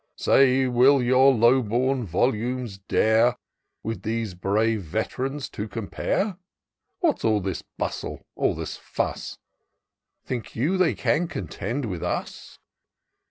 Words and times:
Say, 0.15 0.65
will 0.65 0.99
your 1.03 1.31
low 1.31 1.61
bom 1.61 2.07
volumes 2.07 2.79
dare 2.79 3.35
With 3.83 4.01
these 4.01 4.33
brave 4.33 4.81
vet'rans 4.81 5.47
to 5.51 5.67
compare? 5.67 6.37
What's 7.01 7.23
all 7.23 7.39
this 7.39 7.61
bustle— 7.61 8.25
all 8.35 8.55
this 8.55 8.77
fuss? 8.77 9.37
Think 10.25 10.55
you 10.55 10.75
they 10.79 10.95
can 10.95 11.27
contend 11.27 11.85
with 11.85 12.01
us 12.01 12.57